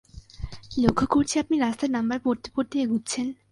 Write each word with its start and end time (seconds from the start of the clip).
লক্ষ 0.83 0.99
করছি 1.13 1.35
আপনি 1.39 1.55
রাস্তার 1.57 1.89
নাম্বার 1.89 2.17
পড়তে 2.25 2.49
পড়তে 2.55 2.75
এগুচ্ছেন। 2.79 3.27